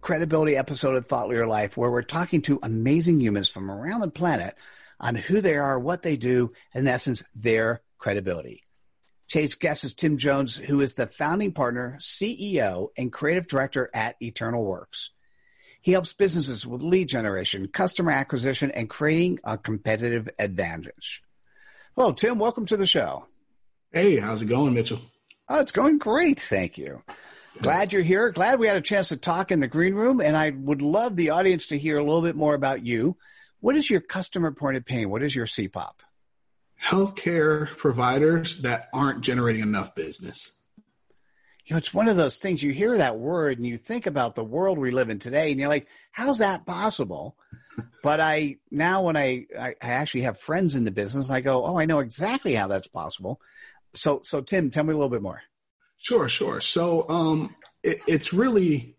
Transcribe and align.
credibility 0.00 0.56
episode 0.56 0.96
of 0.96 1.06
Thought 1.06 1.28
Leader 1.28 1.46
Life, 1.46 1.76
where 1.76 1.90
we're 1.90 2.02
talking 2.02 2.42
to 2.42 2.58
amazing 2.62 3.20
humans 3.20 3.48
from 3.48 3.70
around 3.70 4.00
the 4.00 4.10
planet 4.10 4.56
on 5.00 5.14
who 5.14 5.40
they 5.40 5.56
are, 5.56 5.78
what 5.78 6.02
they 6.02 6.16
do, 6.16 6.52
and 6.74 6.86
in 6.86 6.92
essence, 6.92 7.24
their 7.34 7.82
credibility. 7.98 8.62
Today's 9.28 9.54
guest 9.54 9.84
is 9.84 9.94
Tim 9.94 10.16
Jones, 10.16 10.56
who 10.56 10.80
is 10.80 10.94
the 10.94 11.06
founding 11.06 11.52
partner, 11.52 11.96
CEO, 12.00 12.88
and 12.96 13.12
creative 13.12 13.46
director 13.46 13.90
at 13.92 14.16
Eternal 14.22 14.64
Works. 14.64 15.10
He 15.82 15.92
helps 15.92 16.12
businesses 16.12 16.66
with 16.66 16.82
lead 16.82 17.08
generation, 17.08 17.68
customer 17.68 18.12
acquisition, 18.12 18.70
and 18.70 18.88
creating 18.88 19.38
a 19.44 19.58
competitive 19.58 20.28
advantage. 20.38 21.22
Hello, 21.94 22.12
Tim. 22.12 22.38
Welcome 22.38 22.66
to 22.66 22.76
the 22.76 22.86
show. 22.86 23.26
Hey, 23.92 24.16
how's 24.16 24.42
it 24.42 24.46
going, 24.46 24.74
Mitchell? 24.74 25.00
Oh, 25.48 25.60
it's 25.60 25.72
going 25.72 25.98
great. 25.98 26.40
Thank 26.40 26.78
you. 26.78 27.02
Glad 27.60 27.92
you're 27.92 28.02
here. 28.02 28.30
Glad 28.30 28.60
we 28.60 28.68
had 28.68 28.76
a 28.76 28.80
chance 28.80 29.08
to 29.08 29.16
talk 29.16 29.50
in 29.50 29.58
the 29.58 29.66
green 29.66 29.94
room. 29.94 30.20
And 30.20 30.36
I 30.36 30.50
would 30.50 30.80
love 30.80 31.16
the 31.16 31.30
audience 31.30 31.66
to 31.68 31.78
hear 31.78 31.98
a 31.98 32.04
little 32.04 32.22
bit 32.22 32.36
more 32.36 32.54
about 32.54 32.86
you. 32.86 33.16
What 33.60 33.76
is 33.76 33.90
your 33.90 34.00
customer 34.00 34.52
point 34.52 34.76
of 34.76 34.84
pain? 34.84 35.10
What 35.10 35.24
is 35.24 35.34
your 35.34 35.46
CPOP? 35.46 35.94
Healthcare 36.80 37.66
providers 37.76 38.58
that 38.62 38.88
aren't 38.92 39.22
generating 39.22 39.62
enough 39.62 39.96
business. 39.96 40.54
You 41.66 41.74
know, 41.74 41.78
it's 41.78 41.92
one 41.92 42.08
of 42.08 42.16
those 42.16 42.38
things 42.38 42.62
you 42.62 42.72
hear 42.72 42.96
that 42.96 43.18
word 43.18 43.58
and 43.58 43.66
you 43.66 43.76
think 43.76 44.06
about 44.06 44.36
the 44.36 44.44
world 44.44 44.78
we 44.78 44.92
live 44.92 45.10
in 45.10 45.18
today, 45.18 45.50
and 45.50 45.60
you're 45.60 45.68
like, 45.68 45.88
how's 46.12 46.38
that 46.38 46.64
possible? 46.64 47.36
but 48.02 48.20
I 48.20 48.56
now, 48.70 49.02
when 49.02 49.16
I, 49.16 49.46
I 49.58 49.74
actually 49.82 50.22
have 50.22 50.38
friends 50.38 50.76
in 50.76 50.84
the 50.84 50.90
business, 50.92 51.30
I 51.30 51.40
go, 51.40 51.66
oh, 51.66 51.76
I 51.76 51.84
know 51.84 51.98
exactly 51.98 52.54
how 52.54 52.68
that's 52.68 52.88
possible. 52.88 53.40
So, 53.92 54.20
so 54.22 54.40
Tim, 54.40 54.70
tell 54.70 54.84
me 54.84 54.92
a 54.92 54.96
little 54.96 55.10
bit 55.10 55.20
more. 55.20 55.42
Sure, 55.98 56.28
sure. 56.28 56.60
So 56.60 57.08
um, 57.08 57.54
it, 57.82 57.98
it's 58.06 58.32
really 58.32 58.96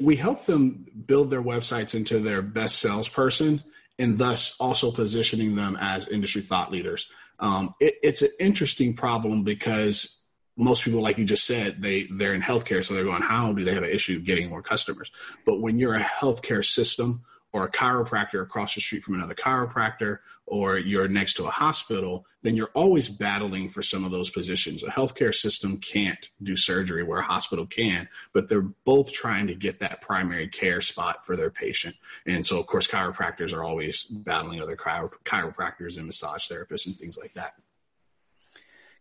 we 0.00 0.16
help 0.16 0.46
them 0.46 0.84
build 1.06 1.30
their 1.30 1.42
websites 1.42 1.94
into 1.94 2.18
their 2.18 2.42
best 2.42 2.80
salesperson, 2.80 3.62
and 3.98 4.18
thus 4.18 4.56
also 4.58 4.90
positioning 4.90 5.54
them 5.54 5.78
as 5.80 6.08
industry 6.08 6.42
thought 6.42 6.72
leaders. 6.72 7.08
Um, 7.38 7.74
it, 7.80 7.94
it's 8.02 8.22
an 8.22 8.30
interesting 8.40 8.94
problem 8.94 9.44
because 9.44 10.22
most 10.56 10.84
people, 10.84 11.00
like 11.00 11.18
you 11.18 11.24
just 11.24 11.46
said, 11.46 11.80
they 11.80 12.04
they're 12.04 12.34
in 12.34 12.42
healthcare, 12.42 12.84
so 12.84 12.94
they're 12.94 13.04
going, 13.04 13.22
how 13.22 13.52
do 13.52 13.64
they 13.64 13.74
have 13.74 13.84
an 13.84 13.90
issue 13.90 14.20
getting 14.20 14.48
more 14.48 14.62
customers? 14.62 15.10
But 15.46 15.60
when 15.60 15.78
you're 15.78 15.94
a 15.94 16.00
healthcare 16.04 16.64
system 16.64 17.22
or 17.52 17.64
a 17.64 17.70
chiropractor 17.70 18.42
across 18.42 18.74
the 18.74 18.80
street 18.80 19.02
from 19.02 19.14
another 19.14 19.34
chiropractor, 19.34 20.18
or 20.46 20.78
you're 20.78 21.08
next 21.08 21.34
to 21.34 21.44
a 21.44 21.50
hospital, 21.50 22.26
then 22.42 22.56
you're 22.56 22.70
always 22.74 23.08
battling 23.08 23.68
for 23.68 23.82
some 23.82 24.04
of 24.04 24.10
those 24.10 24.30
positions. 24.30 24.82
A 24.82 24.88
healthcare 24.88 25.34
system 25.34 25.78
can't 25.78 26.30
do 26.42 26.56
surgery 26.56 27.02
where 27.02 27.20
a 27.20 27.24
hospital 27.24 27.66
can, 27.66 28.08
but 28.32 28.48
they're 28.48 28.68
both 28.84 29.12
trying 29.12 29.46
to 29.46 29.54
get 29.54 29.78
that 29.78 30.00
primary 30.00 30.48
care 30.48 30.80
spot 30.80 31.24
for 31.24 31.36
their 31.36 31.50
patient. 31.50 31.94
And 32.26 32.44
so, 32.44 32.58
of 32.58 32.66
course, 32.66 32.86
chiropractors 32.86 33.52
are 33.52 33.64
always 33.64 34.04
battling 34.04 34.60
other 34.60 34.76
chiro- 34.76 35.12
chiropractors 35.24 35.96
and 35.96 36.06
massage 36.06 36.50
therapists 36.50 36.86
and 36.86 36.96
things 36.96 37.16
like 37.16 37.34
that. 37.34 37.54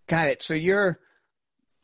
Got 0.07 0.27
it. 0.27 0.43
So 0.43 0.53
you're 0.53 0.99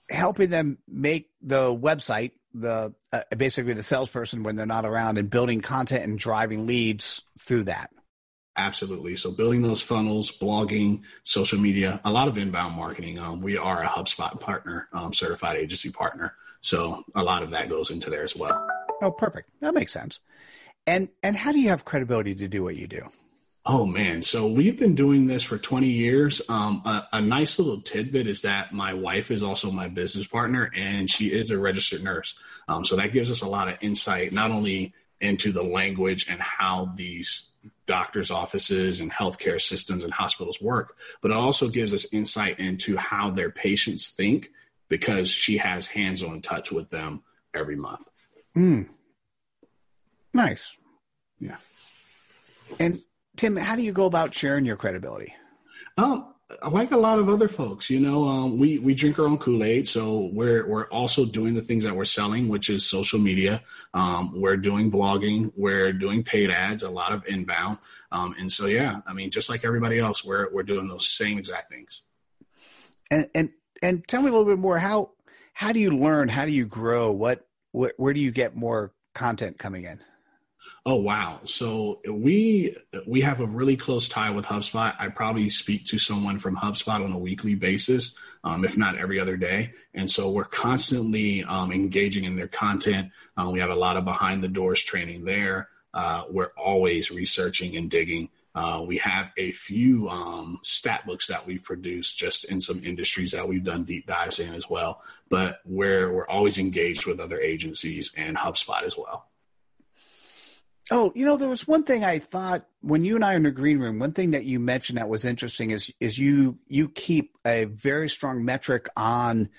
helping 0.10 0.50
them 0.50 0.78
make 0.88 1.30
the 1.42 1.74
website 1.74 2.32
the 2.60 2.94
uh, 3.12 3.22
basically 3.36 3.74
the 3.74 3.84
salesperson 3.84 4.44
when 4.44 4.56
they're 4.56 4.66
not 4.66 4.86
around 4.86 5.18
and 5.18 5.30
building 5.30 5.62
content 5.62 6.04
and 6.04 6.18
driving 6.18 6.66
leads 6.66 7.24
through 7.40 7.64
that. 7.64 7.92
Absolutely. 8.58 9.16
So 9.16 9.32
building 9.32 9.62
those 9.62 9.82
funnels, 9.82 10.32
blogging, 10.32 11.04
social 11.24 11.60
media, 11.60 12.02
a 12.04 12.10
lot 12.10 12.28
of 12.28 12.38
inbound 12.38 12.76
marketing. 12.76 13.20
Um, 13.20 13.42
we 13.42 13.56
are 13.56 13.84
a 13.84 13.88
HubSpot 13.88 14.40
partner, 14.40 14.88
um, 14.94 15.14
certified 15.14 15.58
agency 15.58 15.92
partner. 15.92 16.34
So 16.62 17.04
a 17.14 17.24
lot 17.24 17.44
of 17.44 17.52
that 17.52 17.70
goes 17.70 17.92
into 17.92 18.10
there 18.10 18.24
as 18.24 18.36
well. 18.36 18.68
Oh, 19.02 19.12
perfect. 19.12 19.52
That 19.62 19.76
makes 19.76 19.94
sense. 19.94 20.22
And 20.88 21.10
and 21.22 21.36
how 21.36 21.52
do 21.52 21.60
you 21.60 21.70
have 21.70 21.86
credibility 21.86 22.34
to 22.36 22.48
do 22.48 22.64
what 22.64 22.76
you 22.76 22.88
do? 22.88 23.02
Oh 23.70 23.86
man, 23.86 24.24
so 24.24 24.48
we've 24.48 24.80
been 24.80 24.96
doing 24.96 25.28
this 25.28 25.44
for 25.44 25.58
20 25.58 25.88
years. 25.88 26.42
Um, 26.48 26.82
a, 26.86 27.06
a, 27.12 27.22
nice 27.22 27.60
little 27.60 27.82
tidbit 27.82 28.26
is 28.26 28.44
that 28.44 28.72
my 28.72 28.94
wife 28.94 29.30
is 29.30 29.44
also 29.44 29.72
my 29.72 29.90
business 29.90 30.26
partner, 30.26 30.72
and 30.74 31.12
she 31.12 31.28
is 31.28 31.52
a 31.52 31.58
registered 31.58 32.02
nurse. 32.02 32.40
Um, 32.70 32.86
so 32.86 32.96
that 32.96 33.12
gives 33.12 33.30
us 33.30 33.42
a 33.42 33.48
lot 33.48 33.68
of 33.68 33.78
insight, 33.82 34.32
not 34.32 34.52
only 34.52 34.94
into 35.20 35.52
the 35.52 35.64
language 35.64 36.30
and 36.30 36.40
how 36.40 36.94
these 36.96 37.50
doctors' 37.88 38.32
offices 38.32 39.02
and 39.02 39.12
healthcare 39.12 39.60
systems 39.60 40.06
and 40.06 40.14
hospitals 40.14 40.62
work, 40.62 40.96
but 41.22 41.32
it 41.32 41.38
also 41.38 41.68
gives 41.68 41.94
us 41.94 42.14
insight 42.14 42.62
into 42.62 42.96
how 42.96 43.30
their 43.32 43.52
patients 43.52 44.12
think 44.12 44.50
because 44.88 45.28
she 45.30 45.58
has 45.58 45.88
hands-on 45.88 46.42
touch 46.42 46.72
with 46.72 46.90
them 46.90 47.22
every 47.54 47.76
month. 47.76 48.08
Mm. 48.56 48.88
Nice. 50.34 50.78
Yeah. 51.42 51.58
And 52.80 53.02
Tim, 53.38 53.56
how 53.56 53.76
do 53.76 53.84
you 53.84 53.92
go 53.92 54.06
about 54.06 54.34
sharing 54.34 54.66
your 54.66 54.76
credibility? 54.76 55.34
Um, 55.98 56.34
like 56.70 56.92
a 56.92 56.98
lot 56.98 57.20
of 57.20 57.30
other 57.30 57.48
folks, 57.48 57.90
you 57.90 58.00
know, 58.00 58.26
um, 58.26 58.58
we 58.58 58.80
we 58.80 58.96
drink 58.96 59.20
our 59.20 59.26
own 59.26 59.38
Kool 59.38 59.64
Aid, 59.64 59.88
so 59.88 60.30
we're 60.34 60.68
we're 60.68 60.88
also 60.90 61.26
doing 61.26 61.54
the 61.54 61.62
things 61.62 61.84
that 61.84 61.96
we're 61.96 62.06
selling, 62.06 62.48
which 62.48 62.70
is 62.70 62.86
social 62.86 63.20
media. 63.20 63.62
Um, 63.94 64.32
we're 64.40 64.58
doing 64.58 64.92
blogging, 64.92 65.52
we're 65.56 65.94
doing 65.94 66.24
paid 66.24 66.50
ads, 66.50 66.84
a 66.84 66.90
lot 66.90 67.14
of 67.14 67.26
inbound, 67.28 67.80
um, 68.12 68.34
and 68.40 68.52
so 68.52 68.66
yeah, 68.66 69.02
I 69.06 69.14
mean, 69.14 69.30
just 69.30 69.50
like 69.50 69.66
everybody 69.66 70.00
else, 70.00 70.24
we're 70.24 70.52
we're 70.54 70.64
doing 70.64 70.88
those 70.88 71.08
same 71.08 71.38
exact 71.38 71.70
things. 71.70 72.02
And 73.12 73.30
and 73.36 73.50
and 73.82 74.08
tell 74.08 74.22
me 74.22 74.30
a 74.30 74.32
little 74.32 74.46
bit 74.46 74.60
more 74.60 74.80
how 74.80 75.12
how 75.54 75.72
do 75.72 75.80
you 75.80 75.92
learn? 75.92 76.30
How 76.30 76.46
do 76.46 76.52
you 76.52 76.66
grow? 76.66 77.12
What, 77.12 77.46
what 77.72 77.94
where 77.98 78.14
do 78.14 78.20
you 78.20 78.32
get 78.32 78.56
more 78.56 78.94
content 79.14 79.60
coming 79.60 79.84
in? 79.84 80.00
Oh 80.86 80.96
wow! 80.96 81.42
So 81.46 82.02
we 82.10 82.76
we 83.06 83.22
have 83.22 83.42
a 83.42 83.46
really 83.46 83.76
close 83.76 84.08
tie 84.08 84.30
with 84.30 84.46
HubSpot. 84.46 84.96
I 85.00 85.10
probably 85.10 85.50
speak 85.50 85.86
to 85.88 85.98
someone 85.98 86.40
from 86.40 86.56
HubSpot 86.56 87.04
on 87.04 87.12
a 87.12 87.18
weekly 87.18 87.56
basis, 87.56 88.16
um, 88.44 88.64
if 88.64 88.78
not 88.78 88.98
every 88.98 89.20
other 89.20 89.38
day. 89.38 89.74
And 89.94 90.10
so 90.10 90.32
we're 90.32 90.46
constantly 90.46 91.44
um, 91.44 91.72
engaging 91.72 92.24
in 92.24 92.36
their 92.36 92.48
content. 92.48 93.12
Uh, 93.36 93.50
we 93.52 93.60
have 93.60 93.70
a 93.70 93.76
lot 93.76 93.98
of 93.98 94.06
behind 94.06 94.44
the 94.44 94.48
doors 94.48 94.82
training 94.82 95.26
there. 95.26 95.70
Uh, 95.94 96.24
we're 96.30 96.52
always 96.58 97.12
researching 97.12 97.76
and 97.76 97.90
digging. 97.90 98.30
Uh, 98.58 98.84
we 98.88 98.98
have 98.98 99.32
a 99.38 99.52
few 99.52 100.10
um, 100.10 100.60
stat 100.64 101.06
books 101.06 101.28
that 101.28 101.46
we've 101.46 101.64
produced 101.64 102.18
just 102.18 102.46
in 102.46 102.60
some 102.60 102.84
industries 102.84 103.32
that 103.32 103.48
we've 103.48 103.64
done 103.64 103.84
deep 103.84 104.08
dives 104.08 104.40
in 104.40 104.54
as 104.56 104.68
well. 104.70 105.04
But 105.30 105.60
we're 105.64 106.12
we're 106.12 106.28
always 106.28 106.58
engaged 106.58 107.06
with 107.06 107.20
other 107.20 107.40
agencies 107.40 108.14
and 108.18 108.36
HubSpot 108.36 108.82
as 108.82 108.98
well. 108.98 109.28
Oh, 110.92 111.12
you 111.16 111.26
know, 111.26 111.38
there 111.38 111.50
was 111.50 111.68
one 111.68 111.84
thing 111.84 112.04
I 112.04 112.20
thought 112.20 112.66
when 112.82 113.04
you 113.04 113.16
and 113.16 113.26
I 113.26 113.34
are 113.34 113.38
in 113.38 113.44
the 113.44 113.52
green 113.52 113.80
room. 113.80 114.00
One 114.00 114.14
thing 114.14 114.32
that 114.32 114.46
you 114.46 114.60
mentioned 114.60 114.98
that 114.98 115.10
was 115.10 115.26
interesting 115.26 115.72
is 115.72 115.94
is 116.00 116.18
you 116.18 116.58
you 116.68 116.90
keep 116.90 117.38
a 117.46 117.66
very 117.66 118.10
strong 118.10 118.46
metric 118.46 118.88
on 118.96 119.50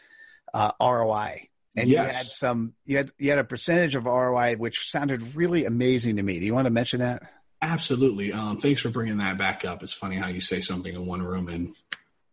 uh, 0.55 0.73
ROI, 0.81 1.49
and 1.77 1.89
yes. 1.89 1.91
you 1.91 1.99
had 1.99 2.15
some 2.15 2.75
you 2.85 2.97
had 2.97 3.13
you 3.19 3.31
had 3.31 3.39
a 3.39 3.45
percentage 3.45 3.95
of 3.95 4.07
ROI 4.07 4.57
which 4.57 4.91
sounded 4.91 5.35
really 5.35 5.65
amazing 5.65 6.17
to 6.17 6.23
me. 6.23 6.39
Do 6.39 6.47
you 6.47 6.55
want 6.55 6.67
to 6.67 6.71
mention 6.71 7.01
that? 7.01 7.23
Absolutely. 7.61 8.33
Um, 8.33 8.59
thanks 8.59 8.81
for 8.81 8.89
bringing 8.89 9.19
that 9.19 9.37
back 9.37 9.65
up. 9.65 9.83
It's 9.83 9.93
funny 9.93 10.17
how 10.17 10.29
you 10.29 10.41
say 10.41 10.61
something 10.61 10.95
in 10.95 11.07
one 11.07 11.23
room 11.23 11.49
and 11.49 11.75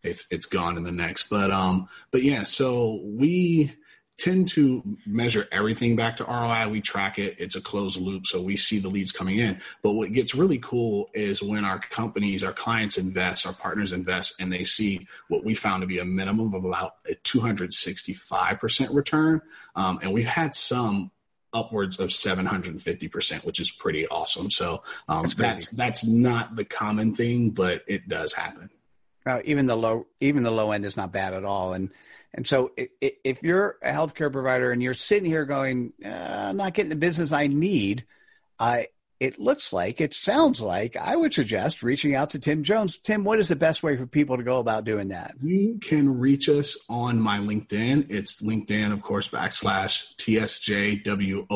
it's 0.03 0.27
it's 0.31 0.45
gone 0.45 0.77
in 0.77 0.83
the 0.83 0.91
next. 0.91 1.29
But 1.29 1.51
um, 1.51 1.89
but 2.11 2.23
yeah. 2.23 2.43
So 2.43 3.01
we 3.03 3.73
tend 4.17 4.47
to 4.47 4.81
measure 5.05 5.47
everything 5.51 5.95
back 5.95 6.17
to 6.17 6.23
ROI. 6.23 6.69
We 6.69 6.81
track 6.81 7.19
it. 7.19 7.35
It's 7.37 7.55
a 7.55 7.61
closed 7.61 7.99
loop. 7.99 8.25
So 8.25 8.41
we 8.41 8.55
see 8.55 8.79
the 8.79 8.87
leads 8.89 9.11
coming 9.11 9.39
in. 9.39 9.59
But 9.83 9.93
what 9.93 10.13
gets 10.13 10.33
really 10.35 10.59
cool 10.59 11.09
is 11.13 11.43
when 11.43 11.65
our 11.65 11.79
companies, 11.79 12.43
our 12.43 12.53
clients 12.53 12.97
invest, 12.97 13.45
our 13.45 13.53
partners 13.53 13.91
invest, 13.93 14.35
and 14.39 14.51
they 14.51 14.63
see 14.63 15.07
what 15.27 15.43
we 15.43 15.53
found 15.53 15.81
to 15.81 15.87
be 15.87 15.99
a 15.99 16.05
minimum 16.05 16.53
of 16.53 16.63
about 16.63 16.93
a 17.09 17.15
265% 17.15 18.93
return. 18.93 19.41
Um, 19.75 19.99
and 20.01 20.13
we've 20.13 20.25
had 20.25 20.55
some 20.55 21.11
upwards 21.53 21.99
of 21.99 22.09
750%, 22.09 23.45
which 23.45 23.59
is 23.59 23.71
pretty 23.71 24.07
awesome. 24.07 24.51
So 24.51 24.83
um, 25.07 25.23
that's, 25.23 25.35
that's, 25.35 25.69
that's 25.71 26.07
not 26.07 26.55
the 26.55 26.65
common 26.65 27.13
thing, 27.15 27.51
but 27.51 27.83
it 27.87 28.07
does 28.07 28.33
happen. 28.33 28.69
Uh, 29.25 29.41
even 29.45 29.65
the 29.65 29.75
low, 29.75 30.05
even 30.19 30.43
the 30.43 30.51
low 30.51 30.71
end 30.71 30.85
is 30.85 30.95
not 30.95 31.11
bad 31.11 31.33
at 31.33 31.43
all. 31.45 31.73
And 31.73 31.89
and 32.35 32.45
so 32.45 32.71
if 32.77 33.41
you're 33.41 33.77
a 33.81 33.91
healthcare 33.91 34.31
provider 34.31 34.71
and 34.71 34.83
you're 34.83 34.93
sitting 34.93 35.25
here 35.25 35.45
going, 35.45 35.93
uh, 36.03 36.09
I'm 36.49 36.57
not 36.57 36.73
getting 36.73 36.89
the 36.89 36.97
business 36.97 37.31
I 37.31 37.47
need, 37.47 38.05
I, 38.59 38.89
it 39.21 39.39
looks 39.39 39.71
like, 39.71 40.01
it 40.01 40.13
sounds 40.13 40.61
like 40.61 40.97
I 40.97 41.15
would 41.15 41.33
suggest 41.33 41.81
reaching 41.81 42.13
out 42.13 42.31
to 42.31 42.39
Tim 42.39 42.63
Jones. 42.63 42.97
Tim, 42.97 43.23
what 43.23 43.39
is 43.39 43.47
the 43.47 43.55
best 43.55 43.83
way 43.83 43.95
for 43.95 44.05
people 44.05 44.35
to 44.35 44.43
go 44.43 44.59
about 44.59 44.83
doing 44.83 45.07
that? 45.07 45.35
You 45.41 45.79
can 45.81 46.19
reach 46.19 46.49
us 46.49 46.77
on 46.89 47.21
my 47.21 47.39
LinkedIn. 47.39 48.07
It's 48.09 48.41
LinkedIn, 48.41 48.91
of 48.91 49.01
course, 49.01 49.29
backslash 49.29 50.13
TSJWORX. 50.17 51.47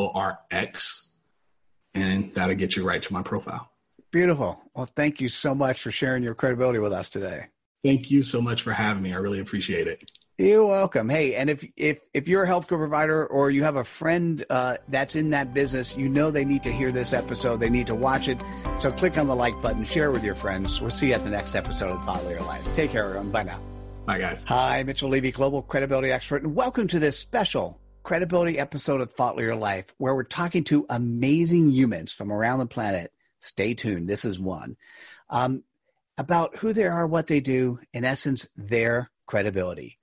And 1.94 2.34
that'll 2.36 2.56
get 2.56 2.78
you 2.78 2.88
right 2.88 3.02
to 3.02 3.12
my 3.12 3.22
profile. 3.22 3.70
Beautiful. 4.12 4.62
Well, 4.74 4.88
thank 4.96 5.20
you 5.20 5.28
so 5.28 5.54
much 5.54 5.82
for 5.82 5.92
sharing 5.92 6.24
your 6.24 6.36
credibility 6.36 6.80
with 6.80 6.94
us 6.94 7.10
today. 7.10 7.48
Thank 7.84 8.12
you 8.12 8.24
so 8.24 8.42
much 8.42 8.62
for 8.62 8.74
having 8.74 9.04
me. 9.04 9.14
I 9.14 9.18
really 9.18 9.40
appreciate 9.40 9.88
it. 9.88 10.12
You're 10.38 10.66
welcome. 10.66 11.10
Hey, 11.10 11.36
and 11.36 11.50
if 11.50 11.66
if 11.76 12.00
if 12.14 12.30
you're 12.30 12.44
a 12.44 12.48
healthcare 12.48 12.78
provider 12.78 13.28
or 13.28 13.52
you 13.52 13.64
have 13.66 13.76
a 13.76 13.84
friend 13.84 14.42
uh, 14.50 14.78
that's 14.88 15.18
in 15.18 15.32
that 15.32 15.54
business, 15.54 15.98
you 15.98 16.08
know 16.08 16.32
they 16.32 16.46
need 16.46 16.64
to 16.64 16.72
hear 16.72 16.94
this 16.94 17.12
episode. 17.12 17.60
They 17.60 17.70
need 17.70 17.88
to 17.88 17.96
watch 17.96 18.30
it. 18.30 18.40
So 18.80 18.90
click 18.90 19.18
on 19.18 19.28
the 19.28 19.36
like 19.36 19.62
button, 19.62 19.84
share 19.84 20.08
it 20.08 20.12
with 20.14 20.24
your 20.24 20.36
friends. 20.36 20.80
We'll 20.80 20.92
see 20.92 21.10
you 21.10 21.14
at 21.14 21.26
the 21.26 21.30
next 21.30 21.56
episode 21.56 21.92
of 21.92 22.06
Thought 22.06 22.26
Leader 22.26 22.42
Life. 22.42 22.66
Take 22.74 22.92
care, 22.92 23.04
everyone. 23.04 23.32
Bye 23.32 23.44
now. 23.44 23.60
Bye, 24.06 24.20
guys. 24.20 24.46
Hi, 24.46 24.82
Mitchell 24.84 25.10
Levy, 25.10 25.32
global 25.32 25.62
credibility 25.62 26.10
expert, 26.10 26.44
and 26.44 26.56
welcome 26.56 26.88
to 26.88 27.00
this 27.00 27.20
special 27.20 27.82
credibility 28.04 28.58
episode 28.58 29.02
of 29.02 29.12
Thought 29.12 29.36
Leader 29.36 29.58
Life, 29.58 29.94
where 29.98 30.16
we're 30.16 30.24
talking 30.24 30.64
to 30.66 30.86
amazing 30.90 31.70
humans 31.72 32.14
from 32.14 32.32
around 32.32 32.60
the 32.60 32.66
planet. 32.66 33.12
Stay 33.42 33.74
tuned. 33.74 34.08
This 34.08 34.24
is 34.24 34.40
one 34.40 34.78
um, 35.30 35.64
about 36.20 36.58
who 36.58 36.74
they 36.74 36.84
are, 36.84 37.08
what 37.08 37.28
they 37.28 37.40
do, 37.40 37.80
in 37.94 38.04
essence, 38.04 38.46
their 38.58 39.10
credibility. 39.26 39.98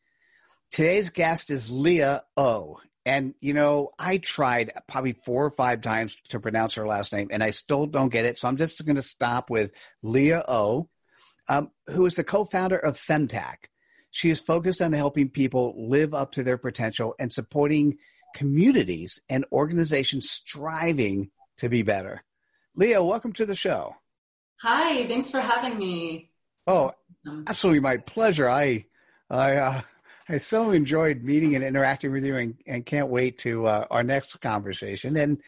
Today's 0.70 1.10
guest 1.10 1.50
is 1.50 1.70
Leah 1.70 2.24
O. 2.38 2.78
And, 3.04 3.34
you 3.40 3.52
know, 3.52 3.90
I 3.98 4.16
tried 4.16 4.72
probably 4.88 5.12
four 5.12 5.44
or 5.44 5.50
five 5.50 5.82
times 5.82 6.16
to 6.30 6.40
pronounce 6.40 6.74
her 6.74 6.86
last 6.88 7.12
name, 7.12 7.28
and 7.30 7.44
I 7.44 7.50
still 7.50 7.86
don't 7.86 8.08
get 8.08 8.24
it. 8.24 8.38
So 8.38 8.48
I'm 8.48 8.56
just 8.56 8.84
going 8.84 8.96
to 8.96 9.02
stop 9.02 9.50
with 9.50 9.72
Leah 10.02 10.42
O, 10.48 10.88
um, 11.48 11.70
who 11.86 12.06
is 12.06 12.16
the 12.16 12.24
co 12.24 12.44
founder 12.44 12.78
of 12.78 12.98
Femtac. 12.98 13.66
She 14.10 14.30
is 14.30 14.40
focused 14.40 14.80
on 14.80 14.94
helping 14.94 15.28
people 15.28 15.74
live 15.76 16.14
up 16.14 16.32
to 16.32 16.42
their 16.42 16.58
potential 16.58 17.14
and 17.18 17.30
supporting 17.30 17.98
communities 18.34 19.20
and 19.28 19.44
organizations 19.52 20.30
striving 20.30 21.30
to 21.58 21.68
be 21.68 21.82
better. 21.82 22.24
Leah, 22.74 23.04
welcome 23.04 23.34
to 23.34 23.44
the 23.44 23.54
show. 23.54 23.94
Hi, 24.62 25.06
thanks 25.06 25.30
for 25.30 25.40
having 25.40 25.78
me. 25.78 26.30
Oh, 26.66 26.92
absolutely 27.46 27.80
my 27.80 27.98
pleasure. 27.98 28.48
I, 28.48 28.86
I, 29.28 29.56
uh, 29.56 29.80
I 30.28 30.38
so 30.38 30.70
enjoyed 30.70 31.22
meeting 31.22 31.54
and 31.54 31.62
interacting 31.62 32.10
with 32.10 32.24
you, 32.24 32.36
and, 32.36 32.56
and 32.66 32.84
can't 32.84 33.08
wait 33.08 33.38
to 33.38 33.66
uh, 33.66 33.86
our 33.90 34.02
next 34.02 34.40
conversation. 34.40 35.16
And 35.16 35.40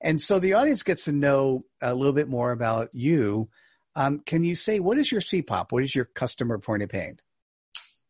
and 0.00 0.20
so 0.20 0.38
the 0.38 0.54
audience 0.54 0.82
gets 0.82 1.04
to 1.06 1.12
know 1.12 1.64
a 1.80 1.94
little 1.94 2.12
bit 2.12 2.28
more 2.28 2.52
about 2.52 2.94
you. 2.94 3.48
Um, 3.96 4.20
can 4.20 4.44
you 4.44 4.54
say 4.54 4.80
what 4.80 4.98
is 4.98 5.10
your 5.10 5.20
CPOP? 5.20 5.72
What 5.72 5.82
is 5.82 5.94
your 5.94 6.04
customer 6.04 6.58
point 6.58 6.82
of 6.82 6.88
pain? 6.88 7.16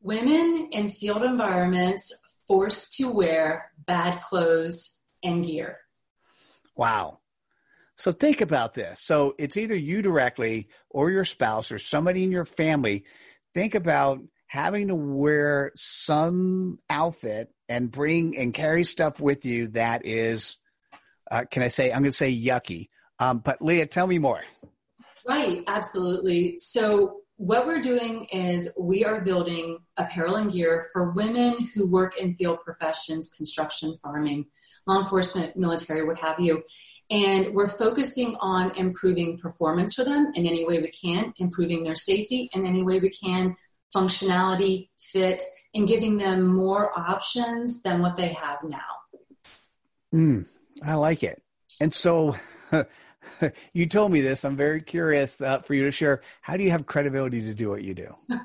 Women 0.00 0.68
in 0.72 0.90
field 0.90 1.22
environments 1.22 2.12
forced 2.46 2.92
to 2.94 3.10
wear 3.10 3.72
bad 3.86 4.20
clothes 4.20 5.00
and 5.22 5.44
gear. 5.44 5.78
Wow. 6.76 7.20
So 7.98 8.12
think 8.12 8.40
about 8.40 8.74
this. 8.74 9.00
So 9.02 9.34
it's 9.38 9.56
either 9.56 9.76
you 9.76 10.02
directly 10.02 10.68
or 10.88 11.10
your 11.10 11.24
spouse 11.24 11.72
or 11.72 11.78
somebody 11.78 12.22
in 12.22 12.30
your 12.30 12.44
family. 12.44 13.04
Think 13.54 13.74
about 13.74 14.20
having 14.46 14.88
to 14.88 14.94
wear 14.94 15.72
some 15.74 16.78
outfit 16.88 17.52
and 17.68 17.90
bring 17.90 18.38
and 18.38 18.54
carry 18.54 18.84
stuff 18.84 19.20
with 19.20 19.44
you 19.44 19.68
that 19.68 20.06
is, 20.06 20.58
uh, 21.30 21.44
can 21.50 21.62
I 21.62 21.68
say, 21.68 21.90
I'm 21.90 22.02
going 22.02 22.12
to 22.12 22.12
say 22.12 22.32
yucky. 22.32 22.88
Um, 23.18 23.40
but 23.40 23.60
Leah, 23.60 23.86
tell 23.86 24.06
me 24.06 24.18
more. 24.18 24.42
Right, 25.26 25.62
absolutely. 25.66 26.56
So, 26.56 27.16
what 27.36 27.68
we're 27.68 27.80
doing 27.80 28.24
is 28.32 28.72
we 28.76 29.04
are 29.04 29.20
building 29.20 29.78
apparel 29.96 30.36
and 30.36 30.50
gear 30.50 30.88
for 30.92 31.12
women 31.12 31.70
who 31.72 31.86
work 31.86 32.18
in 32.18 32.34
field 32.34 32.58
professions, 32.64 33.28
construction, 33.28 33.96
farming, 34.02 34.46
law 34.88 34.98
enforcement, 34.98 35.56
military, 35.56 36.04
what 36.04 36.18
have 36.18 36.40
you. 36.40 36.64
And 37.10 37.54
we're 37.54 37.68
focusing 37.68 38.36
on 38.40 38.76
improving 38.76 39.38
performance 39.38 39.94
for 39.94 40.04
them 40.04 40.30
in 40.34 40.46
any 40.46 40.66
way 40.66 40.78
we 40.80 40.90
can, 40.90 41.32
improving 41.38 41.82
their 41.82 41.96
safety 41.96 42.50
in 42.52 42.66
any 42.66 42.82
way 42.82 42.98
we 42.98 43.08
can, 43.08 43.56
functionality, 43.94 44.90
fit, 44.98 45.42
and 45.74 45.88
giving 45.88 46.18
them 46.18 46.46
more 46.46 46.98
options 46.98 47.82
than 47.82 48.02
what 48.02 48.16
they 48.16 48.28
have 48.28 48.58
now. 48.62 48.78
Mm, 50.14 50.46
I 50.84 50.94
like 50.94 51.22
it. 51.22 51.42
And 51.80 51.94
so 51.94 52.36
you 53.72 53.86
told 53.86 54.12
me 54.12 54.20
this. 54.20 54.44
I'm 54.44 54.56
very 54.56 54.82
curious 54.82 55.40
uh, 55.40 55.58
for 55.60 55.74
you 55.74 55.84
to 55.84 55.90
share. 55.90 56.22
How 56.42 56.56
do 56.56 56.62
you 56.62 56.70
have 56.70 56.86
credibility 56.86 57.42
to 57.42 57.54
do 57.54 57.70
what 57.70 57.82
you 57.82 57.94
do? 57.94 58.14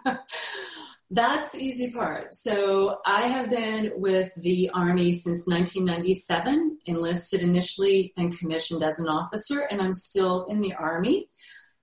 That's 1.12 1.52
the 1.52 1.60
easy 1.60 1.92
part. 1.92 2.34
So 2.34 2.98
I 3.06 3.24
have 3.24 3.50
been 3.50 3.92
with 3.96 4.32
the 4.38 4.70
Army 4.74 5.14
since 5.14 5.46
1997, 5.48 6.80
enlisted 6.86 7.42
initially 7.42 8.14
and 8.18 8.38
commissioned 8.38 8.84
as 8.84 9.00
an 9.00 9.08
officer, 9.08 9.62
and 9.70 9.82
I'm 9.82 9.94
still 9.94 10.46
in 10.46 10.62
the 10.62 10.74
Army. 10.74 11.30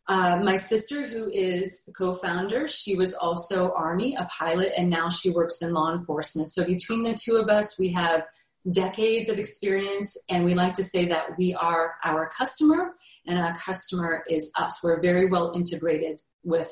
Uh, 0.08 0.40
my 0.42 0.56
sister, 0.56 1.06
who 1.06 1.30
is 1.32 1.84
the 1.86 1.92
co-founder, 1.92 2.66
she 2.66 2.96
was 2.96 3.14
also 3.14 3.72
Army, 3.74 4.16
a 4.16 4.24
pilot, 4.24 4.72
and 4.76 4.90
now 4.90 5.08
she 5.08 5.30
works 5.30 5.62
in 5.62 5.72
law 5.72 5.92
enforcement. 5.92 6.48
So 6.48 6.64
between 6.64 7.04
the 7.04 7.14
two 7.14 7.36
of 7.36 7.48
us, 7.48 7.78
we 7.78 7.92
have 7.92 8.26
decades 8.68 9.28
of 9.28 9.38
experience, 9.38 10.16
and 10.28 10.44
we 10.44 10.54
like 10.54 10.74
to 10.74 10.82
say 10.82 11.06
that 11.06 11.38
we 11.38 11.54
are 11.54 11.94
our 12.04 12.28
customer, 12.28 12.96
and 13.26 13.38
our 13.38 13.56
customer 13.56 14.24
is 14.28 14.50
us. 14.58 14.80
We're 14.82 15.00
very 15.00 15.26
well 15.26 15.52
integrated 15.54 16.20
with 16.42 16.70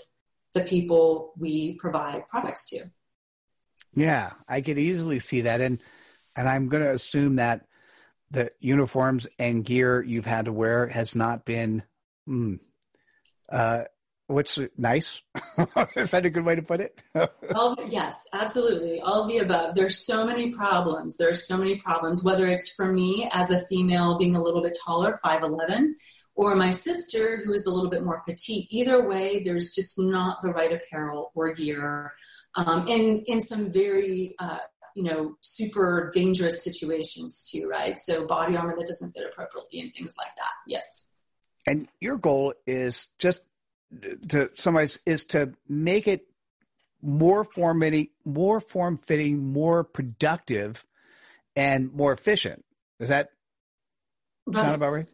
the 0.54 0.62
people 0.62 1.32
we 1.36 1.74
provide 1.74 2.26
products 2.28 2.70
to. 2.70 2.84
Yeah, 3.94 4.30
I 4.48 4.60
could 4.60 4.78
easily 4.78 5.18
see 5.18 5.42
that, 5.42 5.60
and 5.60 5.78
and 6.36 6.48
I'm 6.48 6.68
going 6.68 6.84
to 6.84 6.92
assume 6.92 7.36
that 7.36 7.66
the 8.30 8.50
uniforms 8.60 9.26
and 9.38 9.64
gear 9.64 10.02
you've 10.02 10.26
had 10.26 10.44
to 10.44 10.52
wear 10.52 10.86
has 10.86 11.16
not 11.16 11.44
been, 11.44 11.82
mm, 12.28 12.60
uh, 13.48 13.84
what's 14.26 14.58
nice? 14.76 15.22
Is 15.96 16.10
that 16.10 16.26
a 16.26 16.30
good 16.30 16.44
way 16.44 16.54
to 16.54 16.62
put 16.62 16.80
it? 16.80 17.02
All, 17.54 17.76
yes, 17.88 18.22
absolutely. 18.32 19.00
All 19.00 19.22
of 19.22 19.28
the 19.28 19.38
above. 19.38 19.74
There's 19.74 19.98
so 19.98 20.26
many 20.26 20.52
problems. 20.52 21.16
There's 21.16 21.46
so 21.46 21.56
many 21.56 21.76
problems, 21.76 22.22
whether 22.22 22.46
it's 22.46 22.70
for 22.70 22.92
me 22.92 23.28
as 23.32 23.50
a 23.50 23.66
female 23.66 24.18
being 24.18 24.36
a 24.36 24.42
little 24.42 24.62
bit 24.62 24.76
taller, 24.84 25.18
5'11, 25.24 25.94
or 26.38 26.54
my 26.54 26.70
sister 26.70 27.42
who 27.44 27.52
is 27.52 27.66
a 27.66 27.70
little 27.70 27.90
bit 27.90 28.04
more 28.04 28.22
petite. 28.24 28.68
Either 28.70 29.06
way, 29.08 29.42
there's 29.42 29.72
just 29.72 29.98
not 29.98 30.40
the 30.40 30.50
right 30.50 30.72
apparel 30.72 31.32
or 31.34 31.52
gear. 31.52 32.12
Um, 32.54 32.86
in, 32.86 33.24
in 33.26 33.40
some 33.40 33.72
very, 33.72 34.36
uh, 34.38 34.58
you 34.94 35.02
know, 35.02 35.36
super 35.40 36.12
dangerous 36.14 36.62
situations 36.62 37.48
too, 37.50 37.68
right? 37.68 37.98
So 37.98 38.24
body 38.24 38.56
armor 38.56 38.76
that 38.76 38.86
doesn't 38.86 39.12
fit 39.12 39.26
appropriately 39.30 39.80
and 39.80 39.92
things 39.92 40.14
like 40.16 40.30
that. 40.36 40.52
Yes. 40.68 41.10
And 41.66 41.88
your 42.00 42.16
goal 42.16 42.54
is 42.68 43.08
just 43.18 43.40
to 44.28 44.50
summarize 44.54 45.00
is 45.04 45.24
to 45.26 45.54
make 45.68 46.06
it 46.06 46.24
more 47.02 47.42
form 47.42 47.80
fitting, 47.80 48.10
more 48.24 48.60
form 48.60 48.96
fitting, 48.96 49.44
more 49.52 49.82
productive, 49.82 50.84
and 51.56 51.92
more 51.92 52.12
efficient. 52.12 52.64
Does 53.00 53.08
that 53.08 53.30
right. 54.46 54.56
sound 54.56 54.76
about 54.76 54.92
right? 54.92 55.06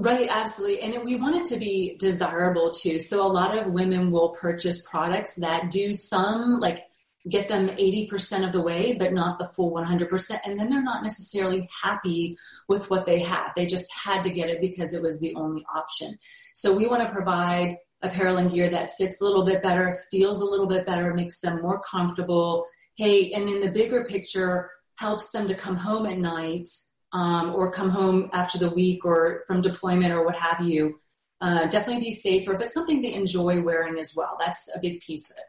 Right, 0.00 0.28
absolutely. 0.30 0.80
And 0.80 1.04
we 1.04 1.16
want 1.16 1.36
it 1.36 1.44
to 1.46 1.58
be 1.58 1.94
desirable 1.98 2.70
too. 2.70 2.98
So 2.98 3.24
a 3.24 3.28
lot 3.28 3.56
of 3.56 3.70
women 3.70 4.10
will 4.10 4.30
purchase 4.30 4.82
products 4.88 5.36
that 5.36 5.70
do 5.70 5.92
some 5.92 6.58
like 6.58 6.84
get 7.28 7.48
them 7.48 7.68
80% 7.68 8.46
of 8.46 8.54
the 8.54 8.62
way, 8.62 8.94
but 8.94 9.12
not 9.12 9.38
the 9.38 9.48
full 9.48 9.74
100%. 9.74 10.40
And 10.46 10.58
then 10.58 10.70
they're 10.70 10.82
not 10.82 11.02
necessarily 11.02 11.68
happy 11.82 12.38
with 12.66 12.88
what 12.88 13.04
they 13.04 13.20
have. 13.20 13.52
They 13.54 13.66
just 13.66 13.92
had 13.94 14.22
to 14.22 14.30
get 14.30 14.48
it 14.48 14.62
because 14.62 14.94
it 14.94 15.02
was 15.02 15.20
the 15.20 15.34
only 15.34 15.66
option. 15.74 16.16
So 16.54 16.72
we 16.72 16.86
want 16.86 17.02
to 17.02 17.12
provide 17.12 17.76
apparel 18.00 18.38
and 18.38 18.50
gear 18.50 18.70
that 18.70 18.92
fits 18.96 19.20
a 19.20 19.24
little 19.24 19.44
bit 19.44 19.62
better, 19.62 19.94
feels 20.10 20.40
a 20.40 20.46
little 20.46 20.66
bit 20.66 20.86
better, 20.86 21.12
makes 21.12 21.40
them 21.40 21.60
more 21.60 21.78
comfortable. 21.78 22.64
Hey, 22.94 23.32
and 23.32 23.50
in 23.50 23.60
the 23.60 23.70
bigger 23.70 24.02
picture, 24.02 24.70
helps 24.96 25.30
them 25.30 25.46
to 25.48 25.54
come 25.54 25.76
home 25.76 26.06
at 26.06 26.16
night 26.16 26.68
um, 27.12 27.54
or 27.54 27.70
come 27.70 27.90
home 27.90 28.30
after 28.32 28.58
the 28.58 28.70
week 28.70 29.04
or 29.04 29.42
from 29.46 29.60
deployment 29.60 30.12
or 30.12 30.24
what 30.24 30.36
have 30.36 30.60
you. 30.60 31.00
Uh, 31.40 31.66
definitely 31.66 32.02
be 32.02 32.10
safer, 32.12 32.56
but 32.56 32.66
something 32.66 33.00
they 33.00 33.14
enjoy 33.14 33.62
wearing 33.62 33.98
as 33.98 34.14
well. 34.14 34.36
That's 34.38 34.68
a 34.76 34.80
big 34.80 35.00
piece 35.00 35.30
of 35.30 35.38
it. 35.38 35.44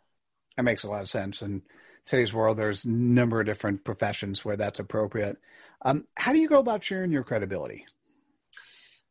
That 0.56 0.63
makes 0.63 0.84
a 0.84 0.89
lot 0.89 1.01
of 1.01 1.10
sense. 1.10 1.41
In 1.41 1.63
today's 2.06 2.34
world, 2.34 2.58
there's 2.58 2.86
a 2.86 2.89
number 2.89 3.39
of 3.41 3.46
different 3.46 3.84
professions 3.84 4.46
where 4.46 4.56
that's 4.56 4.80
appropriate. 4.80 5.38
Um, 5.82 6.08
how 6.15 6.32
do 6.32 6.39
you 6.39 6.48
go 6.48 6.60
about 6.60 6.84
sharing 6.84 7.12
your 7.12 7.24
credibility? 7.24 7.86